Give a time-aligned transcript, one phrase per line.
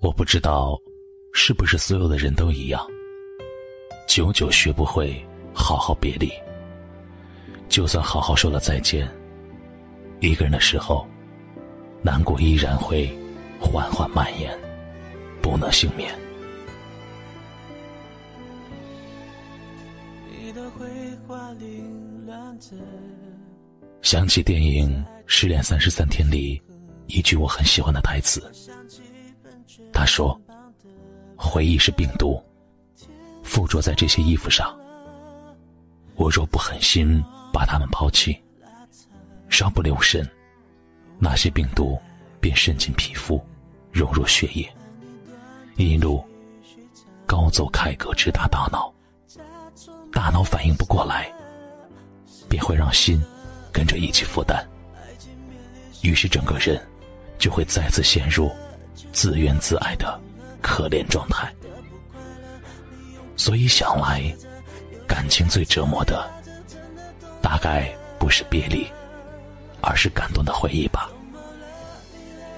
[0.00, 0.80] 我不知道，
[1.32, 2.80] 是不是所有的人都一样，
[4.06, 5.20] 久久学不会
[5.52, 6.30] 好好别离。
[7.68, 9.10] 就算好好说了再见，
[10.20, 11.04] 一个人的时候，
[12.00, 13.10] 难过依然会
[13.60, 14.56] 缓缓蔓延，
[15.42, 16.14] 不能幸免。
[24.00, 26.62] 想起电影《失恋三十三天》里
[27.08, 28.40] 一句我很喜欢的台词。
[29.92, 30.38] 他说
[31.36, 32.42] ：“回忆是病毒，
[33.42, 34.76] 附着在这些衣服上。
[36.14, 38.40] 我若不狠心把它们抛弃，
[39.48, 40.28] 稍不留神，
[41.18, 41.98] 那些病毒
[42.40, 43.44] 便渗进皮肤，
[43.92, 44.68] 融入血液，
[45.76, 46.24] 一路
[47.26, 48.92] 高奏凯歌直达大脑。
[50.12, 51.32] 大脑反应不过来，
[52.48, 53.22] 便会让心
[53.72, 54.66] 跟着一起负担，
[56.02, 56.80] 于是整个人
[57.38, 58.50] 就会再次陷入。”
[59.18, 60.16] 自怨自艾的
[60.62, 61.52] 可怜状态，
[63.36, 64.32] 所以想来，
[65.08, 66.30] 感情最折磨的，
[67.42, 68.86] 大概不是别离，
[69.80, 71.10] 而是感动的回忆吧。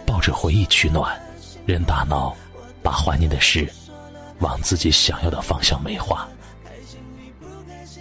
[0.05, 1.19] 抱着回忆取暖，
[1.65, 2.37] 任大脑
[2.83, 3.67] 把怀念的事
[4.41, 6.29] 往自己想要的方向美化。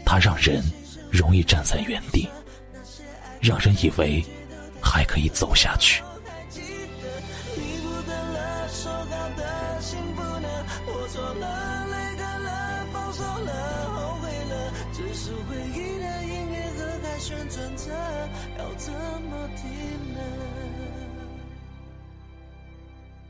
[0.06, 0.62] 它让人
[1.10, 2.28] 容易站在原地，
[3.40, 4.22] 让人以为
[4.82, 6.04] 还可以走下去。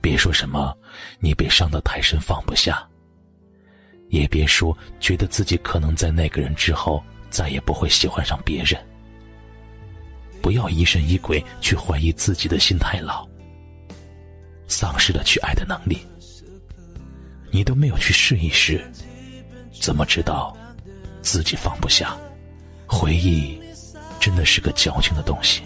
[0.01, 0.75] 别说什么，
[1.19, 2.87] 你被伤得太深放不下。
[4.09, 8.75] 也别说觉得自己可能在那个人之后再也不会喜欢上别人。
[10.41, 13.27] 不要疑神疑鬼去怀疑自己的心太老，
[14.67, 15.99] 丧失了去爱的能力。
[17.51, 18.83] 你都没有去试一试，
[19.79, 20.57] 怎么知道
[21.21, 22.17] 自己放不下？
[22.87, 23.61] 回忆
[24.19, 25.63] 真的是个矫情的东西，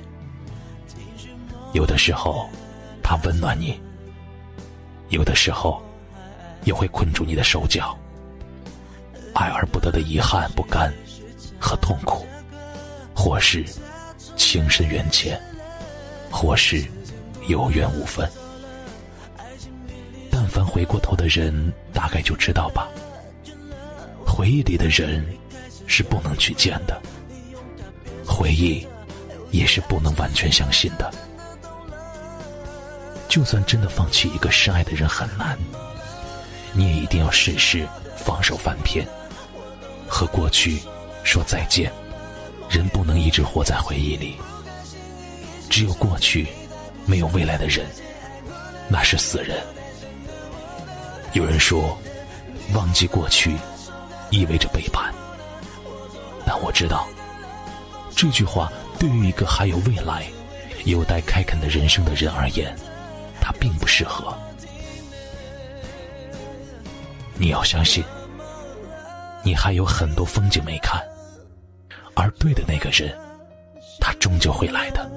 [1.74, 2.47] 有的时候
[3.02, 3.81] 它温暖你。
[5.09, 5.80] 有的时候，
[6.63, 7.96] 也会困住你的手脚。
[9.34, 10.92] 爱而不得的遗憾、不甘
[11.59, 12.25] 和痛苦，
[13.16, 13.63] 或是
[14.36, 15.40] 情深缘浅，
[16.31, 16.84] 或是
[17.47, 18.28] 有缘无分。
[20.31, 22.88] 但凡回过头的人，大概就知道吧。
[24.25, 25.24] 回忆里的人
[25.86, 27.00] 是不能去见的，
[28.34, 28.86] 回忆
[29.52, 31.14] 也是不能完全相信的。
[33.30, 35.58] 就算真的放弃一个深爱的人很难，
[36.72, 39.08] 你也一定要试试放手翻篇，
[40.08, 40.82] 和过去
[41.24, 41.92] 说再见。
[42.70, 44.36] 人不能一直活在回忆里，
[45.70, 46.48] 只有过去，
[47.06, 47.86] 没有未来的人，
[48.90, 49.62] 那是死人。
[51.34, 51.96] 有人说，
[52.74, 53.56] 忘记过去
[54.32, 55.14] 意味着背叛，
[56.48, 57.08] 但我知道，
[58.16, 60.25] 这句话对于一个还有未来、
[60.85, 62.75] 有待开垦的人生的人而言。
[63.46, 64.34] 它并不适合。
[67.35, 68.01] 你要相信，
[69.44, 71.03] 你还有很多风景没看，
[72.13, 73.13] 而对的那个人，
[74.00, 75.12] 他终究会来的。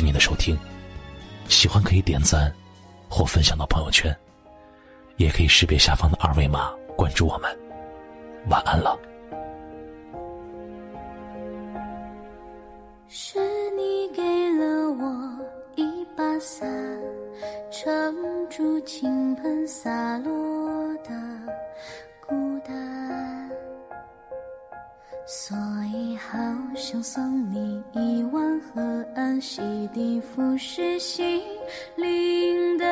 [0.00, 0.58] 谢您的收听，
[1.46, 2.50] 喜欢可以点赞
[3.06, 4.16] 或分享到朋友圈，
[5.18, 7.54] 也可以识别下方的二维码关注我们。
[8.48, 8.98] 晚安了。
[13.08, 13.38] 是
[13.76, 14.22] 你给
[14.52, 15.38] 了我
[15.76, 16.66] 一把伞，
[17.70, 18.16] 撑
[18.48, 20.32] 住倾盆洒落
[26.90, 29.62] 想送你一碗河岸，洗
[29.94, 31.40] 涤腐蚀心
[31.94, 32.84] 灵的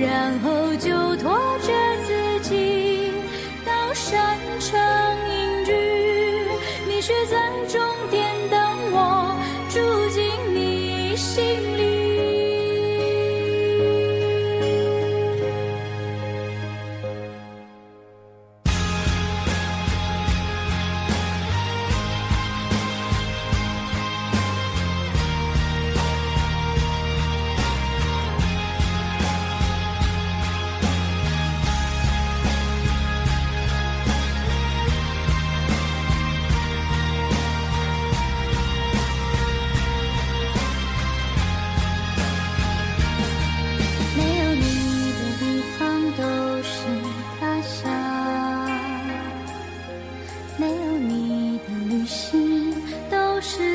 [0.00, 1.72] 然后就拖着
[2.06, 3.12] 自己
[3.64, 4.78] 到山城
[5.28, 5.72] 隐居，
[6.86, 7.36] 你却在
[7.68, 7.80] 终
[8.10, 8.23] 点
[53.44, 53.73] 是